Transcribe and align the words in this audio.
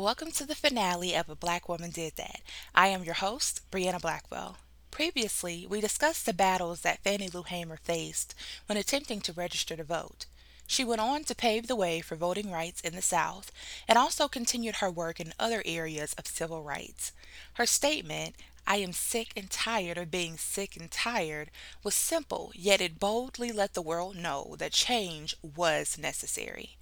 Welcome 0.00 0.30
to 0.34 0.46
the 0.46 0.54
finale 0.54 1.16
of 1.16 1.28
A 1.28 1.34
Black 1.34 1.68
Woman 1.68 1.90
Did 1.90 2.14
That. 2.14 2.40
I 2.72 2.86
am 2.86 3.02
your 3.02 3.14
host, 3.14 3.68
Brianna 3.72 4.00
Blackwell. 4.00 4.58
Previously, 4.92 5.66
we 5.68 5.80
discussed 5.80 6.24
the 6.24 6.32
battles 6.32 6.82
that 6.82 7.02
Fannie 7.02 7.28
Lou 7.28 7.42
Hamer 7.42 7.78
faced 7.78 8.32
when 8.66 8.78
attempting 8.78 9.20
to 9.22 9.32
register 9.32 9.74
to 9.74 9.82
vote. 9.82 10.26
She 10.68 10.84
went 10.84 11.00
on 11.00 11.24
to 11.24 11.34
pave 11.34 11.66
the 11.66 11.74
way 11.74 12.00
for 12.00 12.14
voting 12.14 12.52
rights 12.52 12.80
in 12.80 12.94
the 12.94 13.02
South 13.02 13.50
and 13.88 13.98
also 13.98 14.28
continued 14.28 14.76
her 14.76 14.88
work 14.88 15.18
in 15.18 15.34
other 15.36 15.64
areas 15.64 16.14
of 16.16 16.28
civil 16.28 16.62
rights. 16.62 17.10
Her 17.54 17.66
statement, 17.66 18.36
I 18.68 18.76
am 18.76 18.92
sick 18.92 19.32
and 19.34 19.50
tired 19.50 19.98
of 19.98 20.12
being 20.12 20.36
sick 20.36 20.76
and 20.76 20.88
tired, 20.92 21.50
was 21.82 21.96
simple, 21.96 22.52
yet 22.54 22.80
it 22.80 23.00
boldly 23.00 23.50
let 23.50 23.74
the 23.74 23.82
world 23.82 24.14
know 24.14 24.54
that 24.60 24.70
change 24.70 25.34
was 25.42 25.98
necessary. 25.98 26.77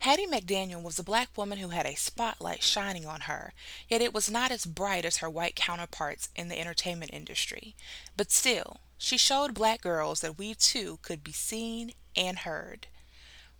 Hattie 0.00 0.26
McDaniel 0.26 0.82
was 0.82 0.98
a 0.98 1.04
black 1.04 1.36
woman 1.36 1.58
who 1.58 1.68
had 1.68 1.86
a 1.86 1.94
spotlight 1.94 2.62
shining 2.62 3.06
on 3.06 3.22
her, 3.22 3.52
yet 3.88 4.00
it 4.02 4.14
was 4.14 4.30
not 4.30 4.50
as 4.50 4.66
bright 4.66 5.04
as 5.04 5.18
her 5.18 5.30
white 5.30 5.54
counterparts 5.54 6.28
in 6.34 6.48
the 6.48 6.58
entertainment 6.58 7.12
industry. 7.12 7.76
But 8.16 8.30
still, 8.30 8.80
she 8.98 9.16
showed 9.16 9.54
black 9.54 9.80
girls 9.80 10.20
that 10.20 10.38
we 10.38 10.54
too 10.54 10.98
could 11.02 11.22
be 11.22 11.32
seen 11.32 11.92
and 12.16 12.40
heard. 12.40 12.88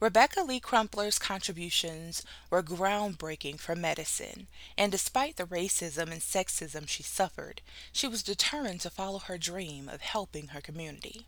Rebecca 0.01 0.43
Lee 0.43 0.61
Crumpler's 0.61 1.19
contributions 1.19 2.25
were 2.49 2.63
groundbreaking 2.63 3.61
for 3.61 3.77
medicine, 3.77 4.49
and 4.79 4.91
despite 4.91 5.37
the 5.37 5.45
racism 5.45 6.11
and 6.11 6.23
sexism 6.23 6.89
she 6.89 7.03
suffered, 7.03 7.61
she 7.93 8.09
was 8.09 8.23
determined 8.23 8.81
to 8.81 8.89
follow 8.89 9.19
her 9.19 9.37
dream 9.37 9.91
of 9.91 10.01
helping 10.01 10.49
her 10.49 10.63
community. 10.63 11.27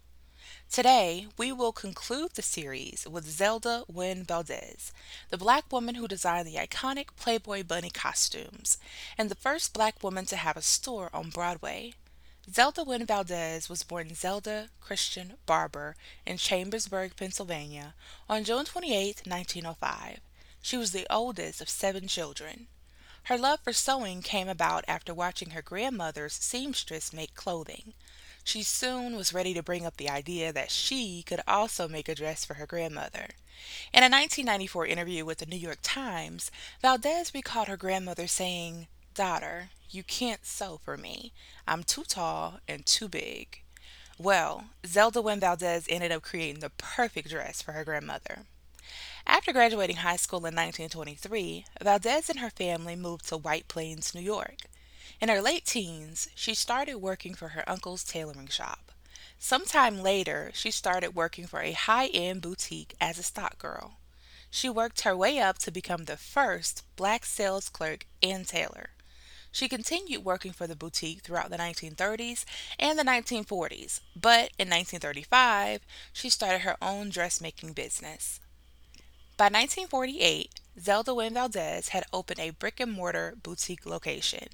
Today, 0.71 1.29
we 1.37 1.53
will 1.53 1.73
conclude 1.73 2.33
the 2.33 2.43
series 2.43 3.07
with 3.09 3.29
Zelda 3.29 3.85
Wynn 3.89 4.25
Valdes, 4.25 4.93
the 5.31 5.39
black 5.39 5.71
woman 5.73 5.97
who 5.97 6.09
designed 6.09 6.47
the 6.47 6.57
iconic 6.57 7.09
Playboy 7.17 7.63
Bunny 7.63 7.91
costumes, 7.91 8.79
and 9.17 9.31
the 9.31 9.35
first 9.35 9.73
black 9.73 10.03
woman 10.03 10.25
to 10.27 10.37
have 10.37 10.57
a 10.57 10.63
store 10.63 11.11
on 11.13 11.31
Broadway. 11.31 11.95
Zelda 12.51 12.83
Wynn 12.83 13.07
Valdes 13.07 13.69
was 13.69 13.83
born 13.83 14.15
Zelda 14.15 14.71
Christian 14.81 15.35
Barbour 15.47 15.95
in 16.27 16.39
Chambersburg, 16.39 17.17
Pennsylvania, 17.17 17.95
on 18.29 18.45
June 18.45 18.65
28, 18.65 19.23
1905. 19.27 20.21
She 20.61 20.77
was 20.77 20.93
the 20.93 21.07
oldest 21.09 21.61
of 21.61 21.69
seven 21.69 22.09
children. 22.09 22.69
Her 23.25 23.39
love 23.39 23.61
for 23.61 23.73
sewing 23.73 24.23
came 24.23 24.49
about 24.49 24.85
after 24.89 25.15
watching 25.15 25.51
her 25.51 25.63
grandmother's 25.63 26.35
seamstress 26.35 27.13
make 27.13 27.35
clothing. 27.35 27.95
She 28.45 28.63
soon 28.63 29.17
was 29.17 29.33
ready 29.33 29.55
to 29.55 29.63
bring 29.63 29.87
up 29.87 29.97
the 29.97 30.11
idea 30.11 30.53
that 30.53 30.71
she 30.71 31.23
could 31.23 31.41
also 31.47 31.87
make 31.87 32.09
a 32.09 32.15
dress 32.15 32.45
for 32.45 32.55
her 32.55 32.67
grandmother. 32.67 33.29
In 33.93 34.03
a 34.03 34.11
1994 34.11 34.87
interview 34.87 35.25
with 35.25 35.39
the 35.39 35.47
New 35.47 35.57
York 35.57 35.79
Times, 35.83 36.51
Valdes 36.81 37.33
recalled 37.35 37.69
her 37.69 37.77
grandmother 37.77 38.27
saying, 38.27 38.89
Daughter, 39.15 39.71
you 39.91 40.03
can't 40.03 40.45
sew 40.45 40.81
for 40.83 40.97
me. 40.97 41.33
I'm 41.69 41.85
too 41.85 42.05
tall 42.05 42.61
and 42.67 42.85
too 42.85 43.09
big. 43.09 43.63
Well, 44.19 44.67
Zelda 44.87 45.23
Wynn 45.23 45.41
Valdes 45.41 45.87
ended 45.89 46.13
up 46.13 46.23
creating 46.23 46.61
the 46.61 46.71
perfect 46.71 47.31
dress 47.31 47.63
for 47.63 47.73
her 47.73 47.85
grandmother. 47.85 48.47
After 49.27 49.53
graduating 49.53 49.97
high 49.97 50.17
school 50.17 50.41
in 50.41 50.55
1923, 50.55 51.65
Valdes 51.81 52.29
and 52.29 52.41
her 52.41 52.51
family 52.51 52.97
moved 52.97 53.29
to 53.29 53.37
White 53.37 53.69
Plains, 53.69 54.15
New 54.15 54.21
York. 54.21 54.63
In 55.23 55.29
her 55.29 55.41
late 55.41 55.65
teens, 55.65 56.29
she 56.35 56.53
started 56.53 56.97
working 56.97 57.33
for 57.35 57.51
her 57.51 57.63
uncle's 57.71 58.03
tailoring 58.03 58.49
shop. 58.49 58.91
Sometime 59.39 60.03
later, 60.03 60.51
she 60.53 60.73
started 60.73 61.15
working 61.15 61.47
for 61.47 61.61
a 61.61 61.71
high 61.71 62.09
end 62.09 62.43
boutique 62.43 62.97
as 63.01 63.21
a 63.21 63.23
stock 63.23 63.57
girl. 63.57 63.99
She 64.51 64.69
worked 64.69 65.03
her 65.03 65.17
way 65.17 65.39
up 65.39 65.59
to 65.59 65.71
become 65.71 66.07
the 66.07 66.17
first 66.17 66.83
black 66.97 67.25
sales 67.25 67.69
clerk 67.69 68.07
and 68.21 68.45
tailor. 68.49 68.91
She 69.53 69.69
continued 69.69 70.25
working 70.25 70.51
for 70.51 70.67
the 70.67 70.75
boutique 70.75 71.21
throughout 71.21 71.51
the 71.51 71.57
1930s 71.57 72.45
and 72.77 72.99
the 72.99 73.05
1940s, 73.05 74.01
but 74.17 74.51
in 74.59 74.69
1935, 74.69 75.83
she 76.13 76.31
started 76.31 76.63
her 76.63 76.77
own 76.83 77.11
dressmaking 77.11 77.75
business. 77.75 78.41
By 79.37 79.45
1948, 79.45 80.59
Zelda 80.81 81.15
Wynn 81.15 81.35
Valdes 81.35 81.89
had 81.89 82.05
opened 82.13 82.41
a 82.41 82.51
brick 82.51 82.81
and 82.81 82.91
mortar 82.91 83.35
boutique 83.43 83.85
location. 83.85 84.49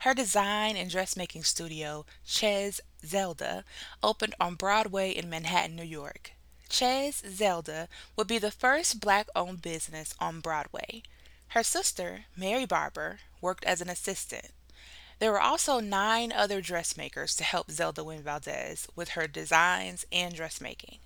Her 0.00 0.14
design 0.14 0.76
and 0.76 0.88
dressmaking 0.88 1.42
studio, 1.42 2.06
Chez 2.24 2.80
Zelda, 3.04 3.64
opened 4.02 4.34
on 4.38 4.54
Broadway 4.54 5.10
in 5.10 5.28
Manhattan, 5.28 5.74
New 5.74 5.82
York. 5.82 6.32
Chez 6.70 7.22
Zelda 7.28 7.88
would 8.14 8.28
be 8.28 8.38
the 8.38 8.52
first 8.52 9.00
black 9.00 9.28
owned 9.34 9.60
business 9.60 10.14
on 10.20 10.40
Broadway. 10.40 11.02
Her 11.48 11.64
sister, 11.64 12.26
Mary 12.36 12.64
Barbour, 12.64 13.18
worked 13.40 13.64
as 13.64 13.80
an 13.80 13.90
assistant. 13.90 14.50
There 15.18 15.32
were 15.32 15.40
also 15.40 15.80
nine 15.80 16.30
other 16.30 16.60
dressmakers 16.60 17.34
to 17.36 17.44
help 17.44 17.70
Zelda 17.70 18.04
Wynn 18.04 18.22
Valdes 18.22 18.86
with 18.94 19.10
her 19.10 19.26
designs 19.26 20.04
and 20.12 20.34
dressmaking. 20.34 20.98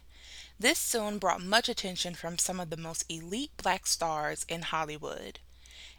This 0.60 0.78
soon 0.78 1.16
brought 1.16 1.40
much 1.42 1.70
attention 1.70 2.14
from 2.14 2.36
some 2.36 2.60
of 2.60 2.68
the 2.68 2.76
most 2.76 3.06
elite 3.08 3.56
black 3.56 3.86
stars 3.86 4.44
in 4.46 4.60
Hollywood. 4.60 5.40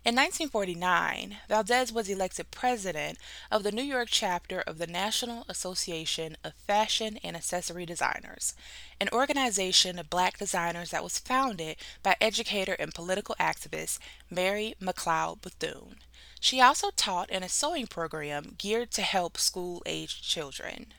In 0.06 0.14
1949, 0.14 1.38
Valdes 1.50 1.92
was 1.92 2.08
elected 2.08 2.52
president 2.52 3.18
of 3.50 3.64
the 3.64 3.72
New 3.72 3.82
York 3.82 4.10
chapter 4.12 4.62
of 4.62 4.78
the 4.78 4.86
National 4.86 5.46
Association 5.50 6.38
of 6.44 6.54
Fashion 6.68 7.18
and 7.24 7.36
Accessory 7.36 7.88
Designers, 7.88 8.54
an 9.00 9.10
organization 9.12 9.98
of 9.98 10.12
black 10.12 10.38
designers 10.38 10.92
that 10.92 11.04
was 11.04 11.18
founded 11.18 11.78
by 12.04 12.16
educator 12.22 12.74
and 12.74 12.94
political 12.94 13.36
activist 13.40 13.98
Mary 14.30 14.76
McLeod 14.80 15.42
Bethune. 15.42 15.96
She 16.40 16.62
also 16.62 16.92
taught 16.92 17.32
in 17.32 17.42
a 17.42 17.50
sewing 17.50 17.88
program 17.88 18.54
geared 18.60 18.92
to 18.92 19.02
help 19.02 19.40
school 19.40 19.82
aged 19.88 20.24
children. 20.24 20.94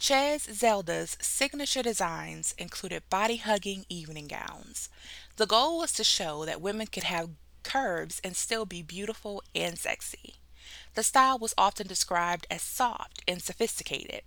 Chez 0.00 0.44
Zelda's 0.52 1.16
signature 1.20 1.82
designs 1.82 2.54
included 2.56 3.10
body 3.10 3.38
hugging 3.38 3.84
evening 3.88 4.28
gowns. 4.28 4.88
The 5.36 5.46
goal 5.46 5.78
was 5.78 5.92
to 5.94 6.04
show 6.04 6.44
that 6.44 6.60
women 6.60 6.86
could 6.86 7.02
have 7.02 7.30
curves 7.64 8.20
and 8.22 8.36
still 8.36 8.64
be 8.64 8.80
beautiful 8.80 9.42
and 9.56 9.76
sexy. 9.76 10.36
The 10.94 11.02
style 11.02 11.36
was 11.38 11.52
often 11.58 11.88
described 11.88 12.46
as 12.48 12.62
soft 12.62 13.22
and 13.26 13.42
sophisticated, 13.42 14.22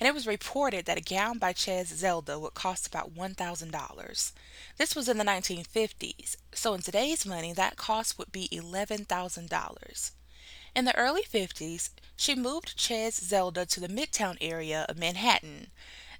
and 0.00 0.08
it 0.08 0.14
was 0.14 0.26
reported 0.26 0.84
that 0.86 0.98
a 0.98 1.00
gown 1.00 1.38
by 1.38 1.52
Chez 1.52 1.84
Zelda 1.84 2.36
would 2.38 2.54
cost 2.54 2.88
about 2.88 3.14
$1,000. 3.14 4.32
This 4.78 4.96
was 4.96 5.08
in 5.08 5.18
the 5.18 5.24
1950s, 5.24 6.36
so 6.52 6.74
in 6.74 6.82
today's 6.82 7.24
money, 7.24 7.52
that 7.52 7.76
cost 7.76 8.18
would 8.18 8.32
be 8.32 8.48
$11,000. 8.52 10.10
In 10.74 10.86
the 10.86 10.96
early 10.96 11.22
50s, 11.22 11.90
she 12.16 12.34
moved 12.34 12.76
Chez 12.76 13.14
Zelda 13.14 13.64
to 13.64 13.78
the 13.78 13.86
Midtown 13.86 14.36
area 14.40 14.84
of 14.88 14.98
Manhattan. 14.98 15.68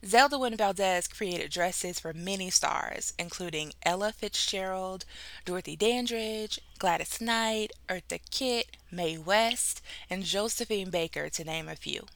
Zelda 0.06 0.41
and 0.42 0.56
Valdes 0.56 1.09
created 1.09 1.50
dresses 1.50 1.98
for 1.98 2.12
many 2.12 2.50
stars, 2.50 3.14
including 3.19 3.72
Ella 3.82 4.12
Fitzgerald, 4.12 5.06
Dorothy 5.44 5.75
Dandridge, 5.75 6.60
Gladys 6.78 7.20
Knight, 7.20 7.72
Eartha 7.88 8.20
Kitt, 8.31 8.76
Mae 8.93 9.19
West, 9.19 9.82
and 10.09 10.22
Josephine 10.22 10.91
Baker, 10.91 11.28
to 11.31 11.43
name 11.43 11.69
a 11.69 11.75
few. 11.75 12.06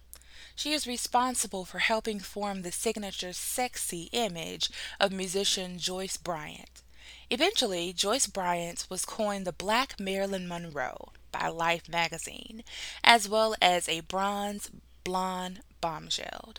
She 0.55 0.73
is 0.73 0.87
responsible 0.87 1.65
for 1.65 1.81
helping 1.81 2.21
form 2.21 2.63
the 2.63 2.71
signature 2.71 3.33
sexy 3.33 4.11
image 4.13 4.71
of 5.01 5.11
musician 5.11 5.81
Joyce 5.81 6.17
Bryant. 6.17 6.83
Eventually, 7.31 7.93
Joyce 7.93 8.29
Bryant 8.29 8.87
was 8.89 9.05
coined 9.05 9.45
the 9.45 9.53
Black 9.53 9.99
Marilyn 9.99 10.47
Monroe 10.47 11.11
by 11.31 11.49
Life 11.49 11.89
magazine, 11.89 12.65
as 13.05 13.29
well 13.29 13.55
as 13.61 13.89
a 13.89 14.01
bronze 14.01 14.71
blonde 15.05 15.61
bombshell. 15.81 16.55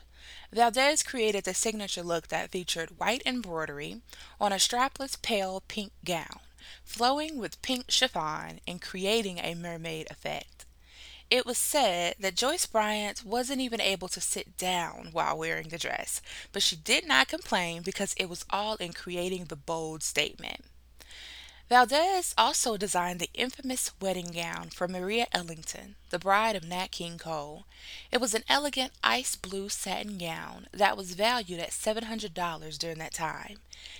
Valdes 0.51 1.03
created 1.03 1.43
the 1.43 1.53
signature 1.53 2.03
look 2.03 2.27
that 2.29 2.51
featured 2.51 2.97
white 2.99 3.21
embroidery 3.25 4.01
on 4.39 4.51
a 4.51 4.55
strapless 4.55 5.19
pale 5.21 5.61
pink 5.67 5.91
gown, 6.03 6.39
flowing 6.83 7.37
with 7.37 7.61
pink 7.61 7.89
chiffon 7.89 8.59
and 8.67 8.81
creating 8.81 9.37
a 9.39 9.55
mermaid 9.55 10.07
effect. 10.09 10.65
It 11.29 11.45
was 11.45 11.59
said 11.59 12.15
that 12.19 12.35
Joyce 12.35 12.65
Bryant 12.65 13.23
wasn't 13.23 13.61
even 13.61 13.79
able 13.79 14.07
to 14.07 14.19
sit 14.19 14.57
down 14.57 15.09
while 15.11 15.37
wearing 15.37 15.69
the 15.69 15.77
dress, 15.77 16.23
but 16.51 16.63
she 16.63 16.75
did 16.75 17.07
not 17.07 17.27
complain 17.27 17.83
because 17.83 18.15
it 18.17 18.27
was 18.27 18.45
all 18.49 18.75
in 18.77 18.93
creating 18.93 19.45
the 19.45 19.55
bold 19.55 20.01
statement. 20.01 20.65
Valdes 21.69 22.33
also 22.35 22.77
designed 22.77 23.19
the 23.19 23.29
infamous 23.35 23.91
wedding 24.01 24.31
gown 24.33 24.69
for 24.71 24.87
Maria 24.87 25.27
Ellington, 25.31 25.97
the 26.09 26.17
bride 26.17 26.55
of 26.55 26.63
Nat 26.63 26.87
King 26.89 27.19
Cole. 27.19 27.65
It 28.11 28.19
was 28.19 28.33
an 28.33 28.43
elegant 28.49 28.91
ice 29.03 29.35
blue 29.35 29.69
satin 29.69 30.17
gown 30.17 30.65
that 30.73 30.97
was 30.97 31.13
valued 31.13 31.59
at 31.59 31.69
$700 31.69 32.79
during 32.79 32.97
that 32.97 33.13
time. 33.13 33.57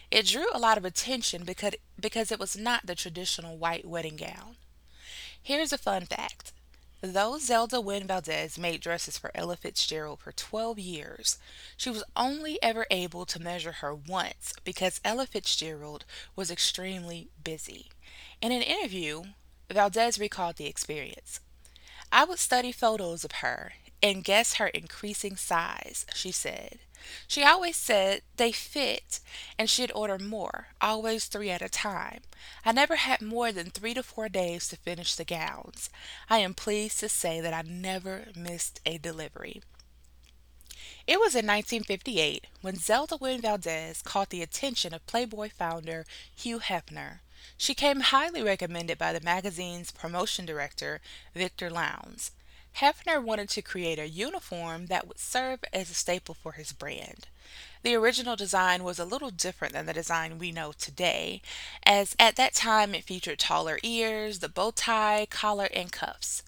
It 0.10 0.26
drew 0.26 0.48
a 0.52 0.58
lot 0.58 0.80
of 0.80 0.86
attention 0.86 1.44
because, 1.44 1.76
because 2.00 2.32
it 2.32 2.40
was 2.40 2.58
not 2.58 2.88
the 2.88 2.96
traditional 2.96 3.56
white 3.56 3.86
wedding 3.86 4.16
gown. 4.16 4.56
Here's 5.40 5.72
a 5.72 5.78
fun 5.78 6.08
fact 6.08 6.52
Though 7.02 7.38
Zelda 7.38 7.80
Wynn 7.80 8.08
Valdes 8.08 8.58
made 8.58 8.82
dresses 8.82 9.18
for 9.18 9.32
Ella 9.34 9.56
Fitzgerald 9.56 10.20
for 10.20 10.34
12 10.34 10.78
years, 10.78 11.38
she 11.78 11.90
was 11.90 12.04
only 12.14 12.62
ever 12.62 12.86
able 12.92 13.26
to 13.26 13.42
measure 13.42 13.72
her 13.72 13.96
once 13.96 14.54
because 14.66 15.00
Ella 15.06 15.26
Fitzgerald 15.26 16.04
was 16.36 16.52
extremely 16.52 17.30
busy. 17.42 17.90
In 18.42 18.52
an 18.52 18.62
interview, 18.62 19.24
Valdes 19.70 20.20
recalled 20.20 20.58
the 20.58 20.68
experience. 20.68 21.40
I 22.12 22.26
would 22.26 22.40
study 22.40 22.74
photos 22.74 23.24
of 23.24 23.32
her 23.34 23.74
and 24.02 24.24
guess 24.24 24.56
her 24.56 24.68
increasing 24.68 25.36
size, 25.36 26.06
she 26.14 26.32
said. 26.32 26.80
She 27.28 27.44
always 27.44 27.78
said 27.78 28.22
they 28.36 28.52
fit, 28.52 29.20
and 29.58 29.70
she'd 29.70 29.92
order 29.94 30.20
more, 30.20 30.68
always 30.82 31.26
three 31.26 31.50
at 31.50 31.62
a 31.62 31.70
time. 31.70 32.22
I 32.66 32.72
never 32.72 32.98
had 32.98 33.22
more 33.22 33.52
than 33.52 33.70
three 33.70 33.94
to 33.94 34.04
four 34.04 34.30
days 34.30 34.68
to 34.70 34.76
finish 34.76 35.16
the 35.16 35.26
gowns. 35.26 35.90
I 36.30 36.40
am 36.40 36.54
pleased 36.54 37.00
to 37.00 37.10
say 37.10 37.40
that 37.42 37.54
I 37.54 37.62
never 37.62 38.28
missed 38.36 38.82
a 38.86 38.98
delivery. 38.98 39.62
It 41.08 41.20
was 41.20 41.34
in 41.34 41.48
1958 41.48 42.48
when 42.62 42.76
Zelda 42.76 43.18
Wynn 43.18 43.42
Valdes 43.42 44.02
caught 44.04 44.30
the 44.30 44.44
attention 44.44 44.94
of 44.94 45.08
Playboy 45.08 45.50
founder 45.50 46.06
Hugh 46.36 46.60
Hefner. 46.60 47.22
She 47.58 47.74
came 47.74 48.02
highly 48.02 48.44
recommended 48.44 48.98
by 48.98 49.14
the 49.14 49.22
magazine's 49.22 49.92
promotion 49.92 50.46
director, 50.46 51.02
Victor 51.34 51.70
Lownes. 51.70 52.32
Hefner 52.78 53.22
wanted 53.22 53.50
to 53.50 53.62
create 53.62 54.00
a 54.00 54.08
uniform 54.08 54.86
that 54.88 55.08
would 55.08 55.20
serve 55.20 55.64
as 55.74 55.90
a 55.90 55.94
staple 55.94 56.36
for 56.36 56.54
his 56.54 56.72
brand. 56.72 57.28
The 57.82 57.96
original 57.96 58.36
design 58.36 58.84
was 58.84 59.00
a 59.00 59.06
little 59.06 59.32
different 59.32 59.74
than 59.74 59.86
the 59.86 59.94
design 59.94 60.38
we 60.38 60.52
know 60.52 60.72
today, 60.72 61.42
as 61.84 62.16
at 62.20 62.36
that 62.36 62.54
time 62.54 62.94
it 62.94 63.06
featured 63.06 63.40
taller 63.40 63.80
ears, 63.84 64.40
the 64.40 64.50
bow 64.50 64.72
tie, 64.72 65.28
collar, 65.30 65.70
and 65.74 65.92
cuffs. 65.92 66.44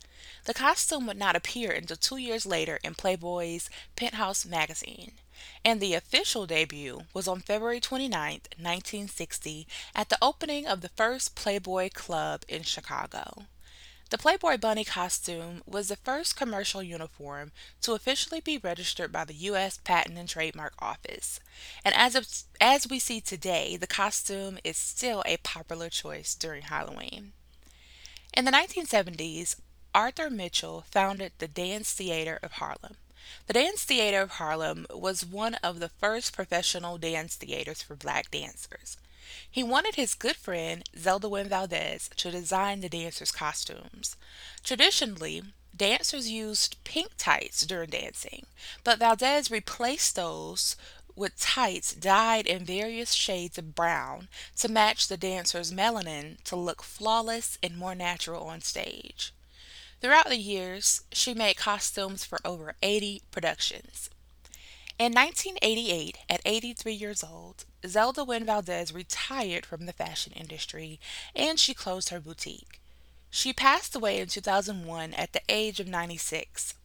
The 0.45 0.53
costume 0.53 1.05
would 1.07 1.17
not 1.17 1.35
appear 1.35 1.71
until 1.71 1.97
two 1.97 2.17
years 2.17 2.45
later 2.45 2.79
in 2.83 2.95
Playboy's 2.95 3.69
Penthouse 3.95 4.45
magazine, 4.45 5.13
and 5.63 5.79
the 5.79 5.93
official 5.93 6.45
debut 6.45 7.03
was 7.13 7.27
on 7.27 7.41
February 7.41 7.79
29, 7.79 8.41
1960, 8.57 9.67
at 9.95 10.09
the 10.09 10.17
opening 10.21 10.65
of 10.65 10.81
the 10.81 10.89
first 10.89 11.35
Playboy 11.35 11.89
Club 11.93 12.43
in 12.47 12.63
Chicago. 12.63 13.45
The 14.11 14.17
Playboy 14.17 14.57
Bunny 14.57 14.83
costume 14.83 15.63
was 15.65 15.87
the 15.87 15.95
first 15.95 16.35
commercial 16.35 16.83
uniform 16.83 17.53
to 17.81 17.93
officially 17.93 18.41
be 18.41 18.57
registered 18.57 19.09
by 19.09 19.23
the 19.23 19.33
U.S. 19.33 19.77
Patent 19.77 20.17
and 20.17 20.27
Trademark 20.27 20.73
Office. 20.79 21.39
And 21.85 21.95
as, 21.95 22.15
of, 22.15 22.27
as 22.59 22.89
we 22.89 22.99
see 22.99 23.21
today, 23.21 23.77
the 23.77 23.87
costume 23.87 24.59
is 24.65 24.75
still 24.75 25.23
a 25.25 25.37
popular 25.37 25.87
choice 25.87 26.35
during 26.35 26.63
Halloween. 26.63 27.31
In 28.33 28.43
the 28.43 28.51
1970s, 28.51 29.55
Arthur 29.95 30.29
Mitchell 30.29 30.83
founded 30.91 31.31
the 31.37 31.47
Dance 31.47 31.93
Theater 31.93 32.37
of 32.43 32.53
Harlem. 32.53 32.97
The 33.47 33.53
Dance 33.53 33.85
Theater 33.85 34.19
of 34.19 34.31
Harlem 34.31 34.87
was 34.93 35.25
one 35.25 35.55
of 35.63 35.79
the 35.79 35.87
first 35.87 36.33
professional 36.33 36.97
dance 36.97 37.35
theaters 37.35 37.81
for 37.81 37.95
black 37.95 38.29
dancers. 38.29 38.97
He 39.49 39.63
wanted 39.63 39.95
his 39.95 40.13
good 40.13 40.35
friend 40.35 40.83
Zelda 40.97 41.29
Wynn 41.29 41.49
Valdes 41.49 42.09
to 42.17 42.31
design 42.31 42.81
the 42.81 42.89
dancers' 42.89 43.31
costumes. 43.31 44.15
Traditionally, 44.63 45.43
dancers 45.75 46.29
used 46.29 46.83
pink 46.83 47.11
tights 47.17 47.65
during 47.65 47.89
dancing, 47.89 48.45
but 48.83 48.99
Valdes 48.99 49.49
replaced 49.51 50.15
those 50.15 50.75
with 51.15 51.39
tights 51.39 51.93
dyed 51.93 52.47
in 52.47 52.65
various 52.65 53.13
shades 53.13 53.57
of 53.57 53.75
brown 53.75 54.27
to 54.57 54.69
match 54.69 55.07
the 55.07 55.17
dancers' 55.17 55.71
melanin 55.71 56.41
to 56.43 56.55
look 56.55 56.81
flawless 56.81 57.57
and 57.61 57.77
more 57.77 57.95
natural 57.95 58.45
on 58.45 58.61
stage. 58.61 59.33
Throughout 60.01 60.29
the 60.29 60.37
years, 60.37 61.01
she 61.11 61.33
made 61.33 61.57
costumes 61.57 62.25
for 62.25 62.39
over 62.43 62.75
80 62.81 63.21
productions. 63.31 64.09
In 65.01 65.13
1988, 65.13 66.19
at 66.29 66.41
83 66.45 66.93
years 66.93 67.23
old, 67.23 67.65
Zelda 67.87 68.23
Wynn 68.23 68.45
Valdes 68.45 68.93
retired 68.93 69.65
from 69.65 69.87
the 69.87 69.93
fashion 69.93 70.31
industry 70.33 70.99
and 71.35 71.57
she 71.57 71.73
closed 71.73 72.09
her 72.09 72.19
boutique. 72.19 72.79
She 73.31 73.51
passed 73.51 73.95
away 73.95 74.19
in 74.19 74.27
2001 74.27 75.15
at 75.15 75.33
the 75.33 75.41
age 75.49 75.79
of 75.79 75.87
96. 75.87 76.75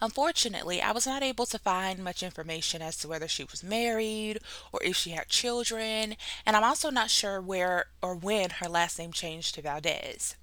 Unfortunately, 0.00 0.80
I 0.80 0.92
was 0.92 1.06
not 1.06 1.22
able 1.22 1.44
to 1.44 1.58
find 1.58 2.02
much 2.02 2.22
information 2.22 2.80
as 2.80 2.96
to 2.96 3.08
whether 3.08 3.28
she 3.28 3.44
was 3.44 3.62
married 3.62 4.38
or 4.72 4.82
if 4.82 4.96
she 4.96 5.10
had 5.10 5.28
children, 5.28 6.16
and 6.46 6.56
I'm 6.56 6.64
also 6.64 6.88
not 6.88 7.10
sure 7.10 7.42
where 7.42 7.88
or 8.00 8.14
when 8.14 8.48
her 8.48 8.70
last 8.70 8.98
name 8.98 9.12
changed 9.12 9.56
to 9.56 9.60
Valdes. 9.60 10.34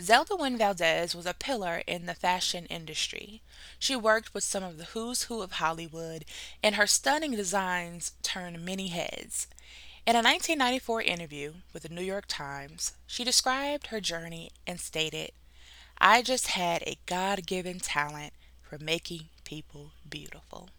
Zelda 0.00 0.34
Wynn 0.34 0.56
Valdes 0.56 1.14
was 1.14 1.26
a 1.26 1.34
pillar 1.34 1.82
in 1.86 2.06
the 2.06 2.14
fashion 2.14 2.64
industry. 2.66 3.42
She 3.78 3.94
worked 3.94 4.32
with 4.32 4.44
some 4.44 4.62
of 4.62 4.78
the 4.78 4.86
who's 4.86 5.24
who 5.24 5.42
of 5.42 5.52
Hollywood, 5.52 6.24
and 6.62 6.74
her 6.76 6.86
stunning 6.86 7.32
designs 7.32 8.12
turned 8.22 8.64
many 8.64 8.88
heads. 8.88 9.46
In 10.06 10.16
a 10.16 10.24
1994 10.24 11.02
interview 11.02 11.52
with 11.74 11.82
the 11.82 11.90
New 11.90 12.02
York 12.02 12.24
Times, 12.28 12.94
she 13.06 13.24
described 13.24 13.88
her 13.88 14.00
journey 14.00 14.50
and 14.66 14.80
stated, 14.80 15.32
I 15.98 16.22
just 16.22 16.48
had 16.48 16.82
a 16.82 16.98
God 17.04 17.46
given 17.46 17.78
talent 17.78 18.32
for 18.62 18.78
making 18.78 19.28
people 19.44 19.92
beautiful. 20.08 20.70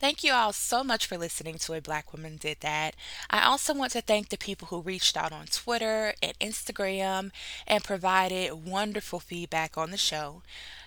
Thank 0.00 0.22
you 0.22 0.32
all 0.32 0.52
so 0.52 0.84
much 0.84 1.06
for 1.06 1.16
listening 1.16 1.58
to 1.58 1.72
A 1.74 1.80
Black 1.80 2.12
Woman 2.12 2.36
Did 2.36 2.60
That. 2.60 2.94
I 3.30 3.44
also 3.44 3.74
want 3.74 3.92
to 3.92 4.00
thank 4.00 4.28
the 4.28 4.36
people 4.36 4.68
who 4.68 4.80
reached 4.80 5.16
out 5.16 5.32
on 5.32 5.46
Twitter 5.46 6.14
and 6.22 6.38
Instagram 6.40 7.30
and 7.66 7.82
provided 7.82 8.66
wonderful 8.66 9.20
feedback 9.20 9.78
on 9.78 9.90
the 9.90 9.96
show. 9.96 10.42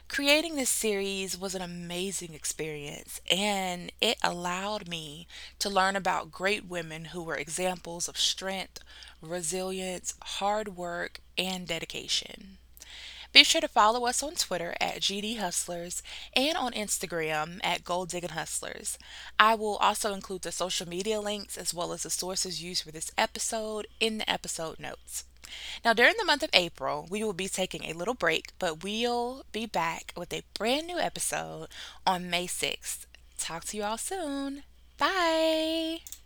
Creating 0.08 0.56
this 0.56 0.70
series 0.70 1.38
was 1.38 1.54
an 1.56 1.62
amazing 1.62 2.34
experience 2.34 3.20
and 3.30 3.92
it 4.00 4.18
allowed 4.24 4.88
me 4.88 5.28
to 5.60 5.70
learn 5.70 5.96
about 5.96 6.32
great 6.32 6.66
women 6.66 7.06
who 7.06 7.22
were 7.22 7.36
examples 7.36 8.08
of 8.08 8.18
strength, 8.18 8.80
resilience, 9.22 10.14
hard 10.22 10.78
work, 10.78 11.20
and 11.38 11.68
dedication. 11.68 12.58
Be 13.34 13.44
sure 13.44 13.62
to 13.62 13.68
follow 13.68 14.06
us 14.06 14.24
on 14.24 14.36
Twitter 14.36 14.76
at 14.82 15.02
GD 15.02 15.38
Hustlers 15.38 16.02
and 16.36 16.58
on 16.58 16.74
Instagram 16.74 17.60
at 17.64 17.84
Goal 17.84 18.06
Digging 18.06 18.30
Hustlers. 18.30 18.98
I 19.40 19.56
will 19.56 19.78
also 19.78 20.14
include 20.14 20.42
the 20.42 20.52
social 20.52 20.88
media 20.88 21.20
links 21.20 21.58
as 21.58 21.74
well 21.74 21.94
as 21.94 22.04
the 22.04 22.10
sources 22.10 22.64
used 22.64 22.84
for 22.84 22.92
this 22.92 23.12
episode 23.18 23.88
in 24.00 24.18
the 24.20 24.30
episode 24.30 24.80
notes. 24.80 25.26
Now, 25.86 25.94
during 25.94 26.16
the 26.18 26.26
month 26.26 26.44
of 26.44 26.50
April, 26.54 27.08
we 27.10 27.24
will 27.24 27.34
be 27.34 27.48
taking 27.48 27.86
a 27.86 27.94
little 27.94 28.14
break, 28.14 28.52
but 28.60 28.84
we'll 28.84 29.46
be 29.52 29.66
back 29.66 30.14
with 30.16 30.34
a 30.34 30.44
brand 30.58 30.88
new 30.88 31.00
episode 31.00 31.68
on 32.06 32.30
May 32.30 32.48
6th. 32.48 33.06
Talk 33.38 33.66
to 33.66 33.78
you 33.78 33.84
all 33.84 33.98
soon. 33.98 34.64
Bye. 34.98 36.00